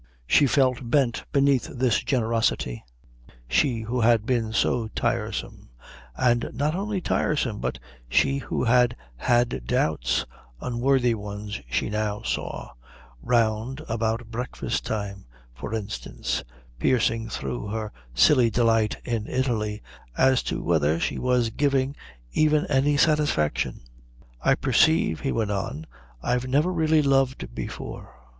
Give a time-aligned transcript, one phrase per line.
[0.25, 2.83] She felt bent beneath this generosity,
[3.47, 5.69] she who had been so tiresome;
[6.17, 7.77] and not only tiresome, but
[8.09, 10.25] she who had had doubts,
[10.59, 12.71] unworthy ones she now saw,
[13.21, 16.43] round about breakfast time, for instance,
[16.79, 19.83] piercing through her silly delight in Italy,
[20.17, 21.95] as to whether she were giving
[22.31, 23.81] even any satisfaction.
[24.41, 25.85] "I perceive," he went on,
[26.23, 28.15] "I've never really loved before.